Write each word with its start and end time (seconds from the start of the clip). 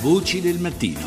Voci 0.00 0.40
del 0.40 0.60
mattino. 0.60 1.00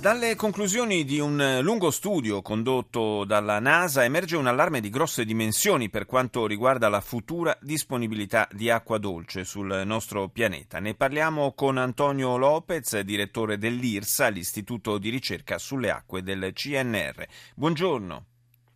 Dalle 0.00 0.36
conclusioni 0.36 1.02
di 1.02 1.18
un 1.18 1.58
lungo 1.60 1.90
studio 1.90 2.40
condotto 2.40 3.24
dalla 3.24 3.58
NASA 3.58 4.04
emerge 4.04 4.36
un 4.36 4.46
allarme 4.46 4.78
di 4.78 4.90
grosse 4.90 5.24
dimensioni 5.24 5.90
per 5.90 6.06
quanto 6.06 6.46
riguarda 6.46 6.88
la 6.88 7.00
futura 7.00 7.58
disponibilità 7.60 8.46
di 8.52 8.70
acqua 8.70 8.98
dolce 8.98 9.42
sul 9.42 9.82
nostro 9.84 10.28
pianeta. 10.28 10.78
Ne 10.78 10.94
parliamo 10.94 11.52
con 11.54 11.78
Antonio 11.78 12.36
Lopez, 12.36 13.00
direttore 13.00 13.58
dell'IRSA, 13.58 14.28
l'Istituto 14.28 14.96
di 14.98 15.10
ricerca 15.10 15.58
sulle 15.58 15.90
acque 15.90 16.22
del 16.22 16.52
CNR. 16.52 17.26
Buongiorno. 17.56 18.24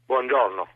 Buongiorno. 0.06 0.66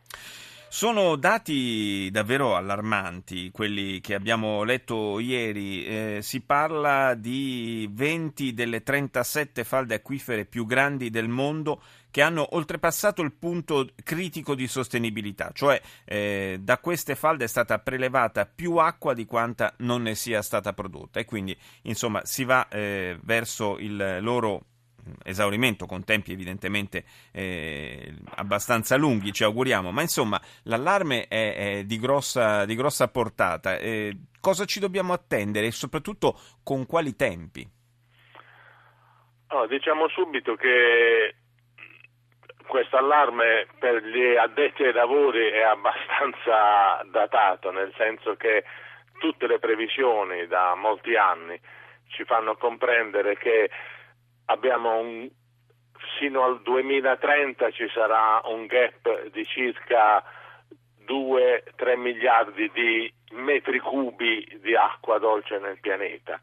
Sono 0.73 1.17
dati 1.17 2.09
davvero 2.11 2.55
allarmanti 2.55 3.51
quelli 3.51 4.01
che 4.01 4.15
abbiamo 4.15 4.63
letto 4.63 5.19
ieri. 5.19 5.85
Eh, 5.85 6.19
si 6.23 6.41
parla 6.41 7.13
di 7.13 7.87
20 7.93 8.55
delle 8.55 8.81
37 8.81 9.65
falde 9.65 9.93
acquifere 9.93 10.45
più 10.45 10.65
grandi 10.65 11.11
del 11.11 11.27
mondo 11.27 11.79
che 12.09 12.23
hanno 12.23 12.55
oltrepassato 12.55 13.21
il 13.21 13.33
punto 13.33 13.87
critico 14.03 14.55
di 14.55 14.67
sostenibilità, 14.67 15.51
cioè 15.53 15.79
eh, 16.05 16.57
da 16.59 16.79
queste 16.79 17.13
falde 17.13 17.43
è 17.43 17.47
stata 17.47 17.77
prelevata 17.77 18.47
più 18.47 18.77
acqua 18.77 19.13
di 19.13 19.25
quanta 19.25 19.75
non 19.77 20.01
ne 20.01 20.15
sia 20.15 20.41
stata 20.41 20.73
prodotta 20.73 21.19
e 21.19 21.25
quindi 21.25 21.55
insomma 21.83 22.21
si 22.23 22.45
va 22.45 22.67
eh, 22.69 23.19
verso 23.21 23.77
il 23.77 24.17
loro 24.21 24.65
esaurimento 25.23 25.85
con 25.85 26.03
tempi 26.03 26.31
evidentemente 26.31 27.03
eh, 27.31 28.13
abbastanza 28.35 28.95
lunghi, 28.95 29.31
ci 29.31 29.43
auguriamo, 29.43 29.91
ma 29.91 30.01
insomma 30.01 30.39
l'allarme 30.63 31.27
è, 31.27 31.55
è 31.55 31.83
di, 31.83 31.99
grossa, 31.99 32.65
di, 32.65 32.75
grossa, 32.75 33.09
portata. 33.09 33.77
Eh, 33.77 34.15
cosa 34.39 34.65
ci 34.65 34.79
dobbiamo 34.79 35.13
attendere 35.13 35.67
e 35.67 35.71
soprattutto 35.71 36.39
con 36.63 36.85
quali 36.85 37.15
tempi? 37.15 37.67
Oh, 39.49 39.67
diciamo 39.67 40.07
subito 40.09 40.55
che 40.55 41.35
questo 42.65 42.97
allarme 42.97 43.67
per 43.77 44.03
gli 44.03 44.35
addetti 44.35 44.83
ai 44.83 44.93
lavori 44.93 45.49
è 45.49 45.61
abbastanza 45.61 47.03
datato, 47.11 47.71
nel 47.71 47.93
senso 47.97 48.35
che 48.35 48.63
tutte 49.19 49.47
le 49.47 49.59
previsioni 49.59 50.47
da 50.47 50.75
molti 50.75 51.15
anni 51.15 51.59
ci 52.07 52.23
fanno 52.25 52.55
comprendere 52.55 53.37
che 53.37 53.69
abbiamo 54.45 54.99
un, 54.99 55.29
sino 56.19 56.43
al 56.43 56.61
2030 56.61 57.71
ci 57.71 57.87
sarà 57.93 58.41
un 58.45 58.65
gap 58.65 59.27
di 59.31 59.45
circa 59.45 60.23
2-3 61.05 61.97
miliardi 61.97 62.69
di 62.73 63.13
metri 63.31 63.79
cubi 63.79 64.59
di 64.61 64.75
acqua 64.75 65.17
dolce 65.17 65.59
nel 65.59 65.79
pianeta, 65.79 66.39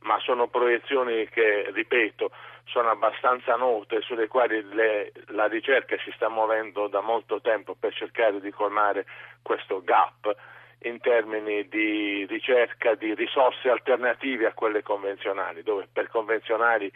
ma 0.00 0.18
sono 0.20 0.48
proiezioni 0.48 1.28
che, 1.28 1.70
ripeto, 1.72 2.30
sono 2.64 2.90
abbastanza 2.90 3.56
note, 3.56 4.00
sulle 4.02 4.28
quali 4.28 4.62
le, 4.74 5.12
la 5.28 5.46
ricerca 5.46 5.96
si 6.04 6.12
sta 6.14 6.28
muovendo 6.28 6.88
da 6.88 7.00
molto 7.00 7.40
tempo 7.40 7.74
per 7.78 7.92
cercare 7.94 8.40
di 8.40 8.50
colmare 8.50 9.06
questo 9.42 9.82
gap 9.82 10.34
in 10.84 10.98
termini 11.00 11.68
di 11.68 12.26
ricerca 12.26 12.94
di 12.94 13.14
risorse 13.14 13.68
alternative 13.68 14.46
a 14.46 14.52
quelle 14.52 14.82
convenzionali, 14.82 15.62
dove 15.62 15.86
per 15.92 16.08
convenzionali 16.08 16.90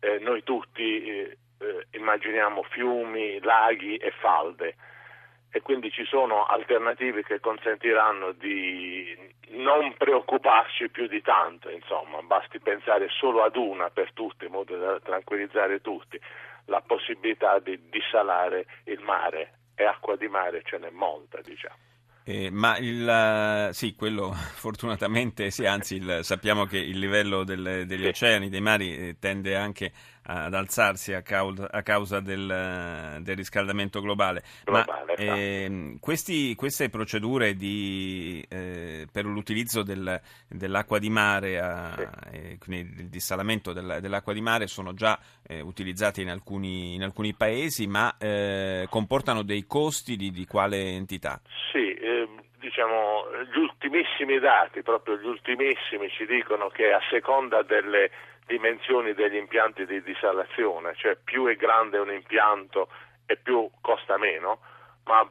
eh, 0.00 0.18
noi 0.18 0.42
tutti 0.42 1.02
eh, 1.02 1.38
eh, 1.58 1.86
immaginiamo 1.92 2.62
fiumi, 2.62 3.40
laghi 3.40 3.96
e 3.96 4.10
falde. 4.20 4.76
E 5.50 5.62
quindi 5.62 5.90
ci 5.90 6.04
sono 6.04 6.44
alternative 6.44 7.22
che 7.24 7.40
consentiranno 7.40 8.32
di 8.32 9.16
non 9.50 9.94
preoccuparci 9.96 10.90
più 10.90 11.06
di 11.06 11.22
tanto, 11.22 11.70
insomma, 11.70 12.20
basti 12.20 12.60
pensare 12.60 13.08
solo 13.08 13.42
ad 13.42 13.56
una 13.56 13.88
per 13.88 14.12
tutte 14.12 14.44
in 14.44 14.52
modo 14.52 14.76
da 14.76 15.00
tranquillizzare 15.00 15.80
tutti, 15.80 16.20
la 16.66 16.82
possibilità 16.82 17.58
di 17.60 17.88
dissalare 17.88 18.66
il 18.84 19.00
mare. 19.00 19.52
E 19.74 19.84
acqua 19.84 20.16
di 20.16 20.28
mare 20.28 20.62
ce 20.64 20.76
n'è 20.76 20.90
molta, 20.90 21.40
diciamo. 21.40 21.76
Eh, 22.30 22.50
ma 22.50 22.76
il, 22.76 23.70
sì, 23.72 23.94
quello 23.94 24.34
fortunatamente 24.52 25.50
sì, 25.50 25.64
anzi 25.64 25.94
il, 25.94 26.18
sappiamo 26.20 26.66
che 26.66 26.76
il 26.76 26.98
livello 26.98 27.42
del, 27.42 27.86
degli 27.86 28.02
sì. 28.02 28.08
oceani, 28.08 28.50
dei 28.50 28.60
mari 28.60 28.94
eh, 28.94 29.16
tende 29.18 29.56
anche 29.56 29.92
ad 30.30 30.52
alzarsi 30.52 31.14
a 31.14 31.22
causa, 31.22 31.70
a 31.70 31.82
causa 31.82 32.20
del, 32.20 33.18
del, 33.22 33.34
riscaldamento 33.34 34.02
globale. 34.02 34.42
globale 34.62 35.04
ma 35.06 35.14
eh, 35.16 35.96
questi, 36.00 36.54
queste 36.54 36.90
procedure 36.90 37.54
di, 37.54 38.44
eh, 38.46 39.08
per 39.10 39.24
l'utilizzo 39.24 39.82
del, 39.82 40.20
dell'acqua 40.46 40.98
di 40.98 41.08
mare, 41.08 41.58
a, 41.58 41.94
sì. 42.30 42.58
quindi 42.58 43.00
il 43.00 43.08
dissalamento 43.08 43.72
dell'acqua 43.72 44.34
di 44.34 44.42
mare 44.42 44.66
sono 44.66 44.92
già 44.92 45.18
eh, 45.46 45.60
utilizzate 45.60 46.20
in 46.20 46.28
alcuni, 46.28 46.94
in 46.94 47.02
alcuni 47.02 47.32
paesi, 47.32 47.86
ma 47.86 48.14
eh, 48.18 48.86
comportano 48.90 49.42
dei 49.42 49.64
costi 49.66 50.16
di, 50.16 50.30
di 50.30 50.44
quale 50.44 50.90
entità? 50.90 51.40
Sì, 51.72 51.87
diciamo, 52.78 53.24
gli 53.52 53.58
ultimissimi 53.58 54.38
dati, 54.38 54.82
proprio 54.82 55.16
gli 55.16 55.26
ultimissimi, 55.26 56.08
ci 56.10 56.24
dicono 56.26 56.68
che 56.68 56.92
a 56.92 57.00
seconda 57.10 57.62
delle 57.62 58.10
dimensioni 58.46 59.14
degli 59.14 59.34
impianti 59.34 59.84
di 59.84 60.00
dissalazione, 60.02 60.94
cioè 60.94 61.16
più 61.16 61.46
è 61.46 61.56
grande 61.56 61.98
un 61.98 62.12
impianto 62.12 62.88
e 63.26 63.36
più 63.36 63.68
costa 63.80 64.16
meno, 64.16 64.60
ma 65.06 65.28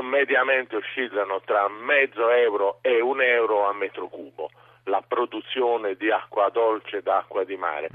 mediamente 0.00 0.76
oscillano 0.76 1.42
tra 1.44 1.68
mezzo 1.68 2.30
euro 2.30 2.78
e 2.80 3.00
un 3.00 3.20
euro 3.20 3.68
a 3.68 3.74
metro 3.74 4.08
cubo 4.08 4.50
la 4.84 5.02
produzione 5.06 5.94
di 5.94 6.10
acqua 6.10 6.48
dolce 6.50 7.02
da 7.02 7.18
acqua 7.18 7.44
di 7.44 7.56
mare. 7.56 7.88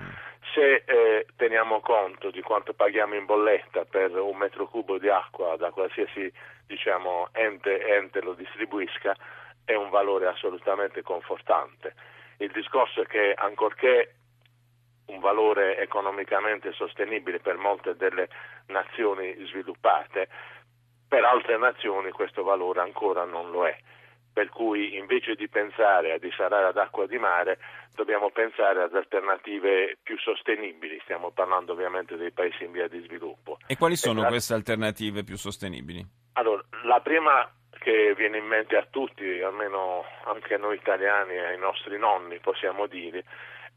Se 0.53 0.83
eh, 0.85 1.27
teniamo 1.35 1.79
conto 1.79 2.31
di 2.31 2.41
quanto 2.41 2.73
paghiamo 2.73 3.15
in 3.15 3.25
bolletta 3.25 3.85
per 3.85 4.11
un 4.11 4.37
metro 4.37 4.67
cubo 4.67 4.97
di 4.97 5.09
acqua 5.09 5.55
da 5.57 5.69
qualsiasi 5.69 6.31
diciamo, 6.65 7.29
ente, 7.33 7.85
ente 7.85 8.21
lo 8.21 8.33
distribuisca, 8.33 9.15
è 9.65 9.75
un 9.75 9.89
valore 9.89 10.27
assolutamente 10.27 11.01
confortante. 11.01 11.93
Il 12.37 12.51
discorso 12.51 13.01
è 13.01 13.05
che 13.05 13.33
ancorché 13.35 14.15
un 15.07 15.19
valore 15.19 15.77
economicamente 15.77 16.71
sostenibile 16.71 17.39
per 17.39 17.57
molte 17.57 17.95
delle 17.95 18.29
nazioni 18.67 19.35
sviluppate, 19.45 20.27
per 21.07 21.23
altre 21.23 21.57
nazioni 21.57 22.11
questo 22.11 22.43
valore 22.43 22.81
ancora 22.81 23.23
non 23.25 23.49
lo 23.51 23.67
è 23.67 23.77
per 24.31 24.49
cui 24.49 24.95
invece 24.97 25.35
di 25.35 25.47
pensare 25.47 26.13
a 26.13 26.17
dissalare 26.17 26.67
ad 26.67 26.77
acqua 26.77 27.05
di 27.07 27.17
mare 27.17 27.59
dobbiamo 27.93 28.29
pensare 28.29 28.81
ad 28.81 28.95
alternative 28.95 29.97
più 30.01 30.17
sostenibili, 30.17 30.99
stiamo 31.03 31.31
parlando 31.31 31.73
ovviamente 31.73 32.15
dei 32.15 32.31
paesi 32.31 32.63
in 32.63 32.71
via 32.71 32.87
di 32.87 33.01
sviluppo. 33.01 33.57
E 33.67 33.75
quali 33.75 33.95
sono 33.95 34.25
e 34.25 34.27
queste 34.27 34.53
alternative 34.53 35.23
più 35.23 35.35
sostenibili? 35.35 36.05
Allora, 36.33 36.63
la 36.83 37.01
prima 37.01 37.51
che 37.79 38.13
viene 38.15 38.37
in 38.37 38.45
mente 38.45 38.75
a 38.75 38.85
tutti, 38.89 39.41
almeno 39.41 40.05
anche 40.25 40.53
a 40.53 40.57
noi 40.57 40.75
italiani 40.75 41.33
e 41.33 41.45
ai 41.45 41.57
nostri 41.57 41.97
nonni 41.97 42.39
possiamo 42.39 42.87
dire, 42.87 43.23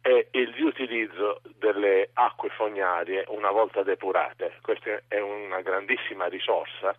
è 0.01 0.27
il 0.33 0.53
riutilizzo 0.53 1.41
delle 1.59 2.11
acque 2.15 2.51
fognarie 2.51 3.25
una 3.29 3.51
volta 3.51 3.83
depurate. 3.83 4.59
Questa 4.61 5.01
è 5.07 5.21
una 5.21 5.61
grandissima 5.61 6.27
risorsa 6.27 6.95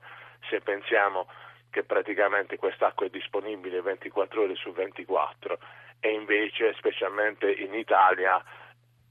se 0.49 0.61
pensiamo 0.61 1.27
che 1.73 1.83
praticamente 1.83 2.57
quest'acqua 2.57 3.07
è 3.07 3.09
disponibile 3.09 3.81
24 3.81 4.43
ore 4.43 4.53
su 4.53 4.71
24 4.71 5.57
e 5.99 6.11
invece 6.13 6.71
specialmente 6.75 7.51
in 7.51 7.73
Italia 7.73 8.39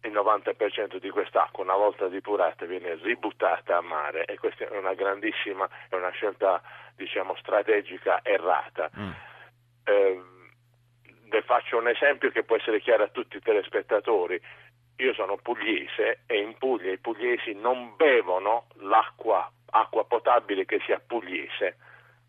il 0.03 0.13
90% 0.13 0.99
di 0.99 1.11
quest'acqua 1.11 1.65
una 1.65 1.75
volta 1.75 2.07
depurata 2.07 2.65
viene 2.65 2.95
ributtata 2.95 3.79
a 3.79 3.81
mare 3.81 4.27
e 4.27 4.39
questa 4.39 4.69
è 4.69 4.79
una 4.79 4.95
grandissima, 4.95 5.69
è 5.89 5.97
una 5.97 6.11
scelta 6.11 6.63
diciamo 6.95 7.35
strategica 7.35 8.21
errata. 8.23 8.89
Mm. 8.97 9.11
Eh, 9.83 10.23
le 11.31 11.43
faccio 11.43 11.79
un 11.79 11.89
esempio 11.89 12.31
che 12.31 12.45
può 12.45 12.57
essere 12.57 12.81
chiaro 12.81 13.03
a 13.03 13.09
tutti 13.09 13.39
i 13.39 13.43
telespettatori. 13.43 14.41
Io 14.99 15.15
sono 15.15 15.37
pugliese 15.37 16.21
e 16.27 16.39
in 16.39 16.57
Puglia 16.59 16.93
i 16.93 16.99
pugliesi 16.99 17.55
non 17.55 17.97
bevono 17.97 18.67
l'acqua 18.75 19.51
acqua 19.75 20.05
potabile 20.05 20.65
che 20.65 20.81
sia 20.85 21.01
pugliese 21.05 21.77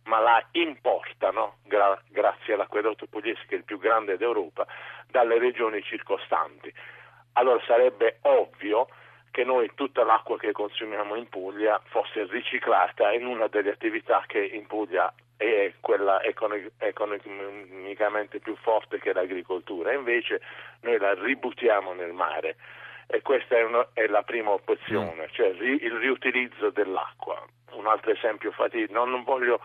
ma 0.05 0.19
la 0.19 0.45
importano, 0.51 1.57
gra- 1.63 2.00
grazie 2.09 2.53
all'acquedotto 2.53 3.07
pugliese 3.07 3.44
che 3.47 3.55
è 3.55 3.57
il 3.57 3.63
più 3.63 3.79
grande 3.79 4.17
d'Europa, 4.17 4.67
dalle 5.09 5.39
regioni 5.39 5.81
circostanti. 5.83 6.73
Allora 7.33 7.61
sarebbe 7.65 8.19
ovvio 8.21 8.88
che 9.31 9.44
noi 9.44 9.71
tutta 9.73 10.03
l'acqua 10.03 10.38
che 10.38 10.51
consumiamo 10.51 11.15
in 11.15 11.27
Puglia 11.27 11.81
fosse 11.85 12.25
riciclata 12.25 13.11
in 13.11 13.25
una 13.25 13.47
delle 13.47 13.71
attività 13.71 14.23
che 14.27 14.39
in 14.39 14.67
Puglia 14.67 15.11
è 15.35 15.73
quella 15.79 16.21
economicamente 16.21 18.38
più 18.39 18.55
forte 18.57 19.00
che 19.00 19.11
l'agricoltura, 19.11 19.91
invece 19.91 20.39
noi 20.81 21.00
la 21.00 21.15
ributtiamo 21.15 21.94
nel 21.94 22.13
mare 22.13 22.57
e 23.07 23.21
questa 23.21 23.57
è, 23.57 23.63
una, 23.63 23.88
è 23.94 24.05
la 24.07 24.23
prima 24.23 24.51
opzione, 24.51 25.23
mm. 25.23 25.31
cioè 25.31 25.47
il 25.47 25.91
riutilizzo 26.00 26.69
dell'acqua. 26.69 27.44
Un 27.71 27.88
altro 27.88 28.11
esempio 28.11 28.51
fattivo, 28.51 29.05
non 29.05 29.23
voglio 29.23 29.59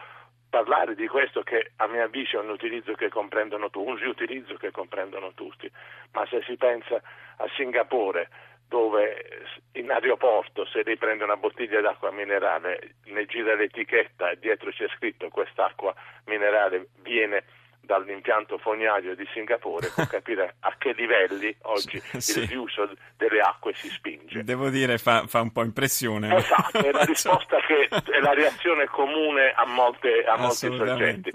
parlare 0.48 0.94
di 0.94 1.06
questo 1.06 1.42
che 1.42 1.72
a 1.76 1.86
mio 1.86 2.02
avviso 2.02 2.38
è 2.38 2.42
un 2.42 2.50
utilizzo 2.50 2.94
che 2.94 3.08
comprendono 3.08 3.70
tutti, 3.70 3.88
un 3.88 3.96
riutilizzo 3.96 4.54
che 4.54 4.70
comprendono 4.70 5.32
tutti, 5.34 5.70
ma 6.12 6.26
se 6.26 6.42
si 6.46 6.56
pensa 6.56 7.00
a 7.36 7.48
Singapore 7.54 8.28
dove 8.68 9.46
in 9.72 9.90
aeroporto 9.90 10.66
se 10.66 10.82
lei 10.84 10.98
prende 10.98 11.24
una 11.24 11.36
bottiglia 11.36 11.80
d'acqua 11.80 12.10
minerale 12.10 12.96
ne 13.04 13.24
gira 13.24 13.54
l'etichetta 13.54 14.30
e 14.30 14.38
dietro 14.38 14.70
c'è 14.70 14.86
scritto 14.88 15.28
quest'acqua 15.30 15.94
minerale 16.26 16.88
viene 17.00 17.44
dall'impianto 17.88 18.58
fognario 18.58 19.16
di 19.16 19.26
Singapore 19.32 19.88
può 19.88 20.04
capire 20.06 20.56
a 20.60 20.74
che 20.76 20.92
livelli 20.92 21.56
oggi 21.62 21.98
sì. 22.18 22.40
il 22.40 22.48
riuso 22.48 22.90
delle 23.16 23.40
acque 23.40 23.72
si 23.74 23.88
spinge. 23.88 24.44
Devo 24.44 24.68
dire, 24.68 24.98
fa, 24.98 25.26
fa 25.26 25.40
un 25.40 25.50
po' 25.50 25.64
impressione. 25.64 26.36
Esatto, 26.36 26.84
è 26.84 26.92
la 26.92 27.04
risposta 27.08 27.56
che 27.66 27.88
è 27.88 28.20
la 28.20 28.34
reazione 28.34 28.84
comune 28.88 29.52
a, 29.52 29.64
molte, 29.64 30.22
a 30.24 30.36
molti 30.36 30.70
soggetti. 30.70 31.32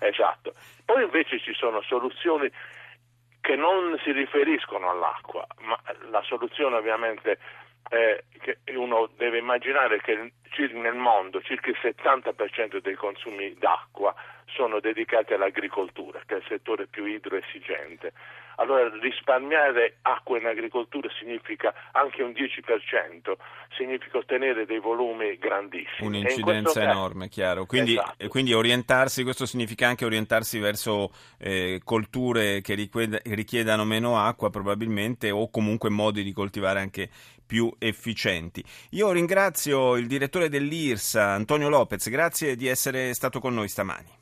Esatto. 0.00 0.54
Poi 0.84 1.04
invece 1.04 1.38
ci 1.38 1.54
sono 1.54 1.80
soluzioni 1.82 2.50
che 3.40 3.54
non 3.54 3.96
si 4.02 4.10
riferiscono 4.10 4.90
all'acqua, 4.90 5.46
ma 5.60 5.78
la 6.10 6.22
soluzione 6.22 6.76
ovviamente 6.76 7.38
è 7.88 8.22
che 8.40 8.58
uno 8.74 9.08
deve 9.16 9.38
immaginare 9.38 10.00
che 10.00 10.32
nel 10.72 10.94
mondo 10.94 11.40
circa 11.42 11.70
il 11.70 11.78
70% 11.80 12.78
dei 12.78 12.94
consumi 12.94 13.54
d'acqua 13.54 14.14
sono 14.54 14.80
dedicati 14.80 15.32
all'agricoltura, 15.32 16.20
che 16.26 16.34
è 16.34 16.38
il 16.38 16.44
settore 16.48 16.86
più 16.86 17.04
idroesigente. 17.04 18.12
Allora 18.56 18.90
risparmiare 19.00 19.96
acqua 20.02 20.38
in 20.38 20.46
agricoltura 20.46 21.08
significa 21.18 21.72
anche 21.92 22.22
un 22.22 22.30
10%, 22.30 23.32
significa 23.76 24.18
ottenere 24.18 24.66
dei 24.66 24.78
volumi 24.78 25.38
grandissimi. 25.38 26.06
Un'incidenza 26.06 26.80
caso... 26.80 26.90
enorme, 26.90 27.28
chiaro. 27.28 27.64
Quindi, 27.64 27.92
esatto. 27.92 28.28
quindi, 28.28 28.52
orientarsi, 28.52 29.22
questo 29.22 29.46
significa 29.46 29.88
anche 29.88 30.04
orientarsi 30.04 30.58
verso 30.58 31.10
eh, 31.38 31.80
colture 31.82 32.60
che 32.60 32.74
richiedano 32.74 33.84
meno 33.84 34.18
acqua 34.18 34.50
probabilmente 34.50 35.30
o 35.30 35.50
comunque 35.50 35.88
modi 35.88 36.22
di 36.22 36.32
coltivare 36.32 36.80
anche 36.80 37.08
più 37.44 37.70
efficienti. 37.78 38.64
Io 38.90 39.12
ringrazio 39.12 39.96
il 39.96 40.06
direttore 40.06 40.48
dell'IRSA, 40.48 41.32
Antonio 41.32 41.68
Lopez, 41.68 42.08
grazie 42.08 42.56
di 42.56 42.66
essere 42.66 43.12
stato 43.14 43.40
con 43.40 43.54
noi 43.54 43.68
stamani. 43.68 44.20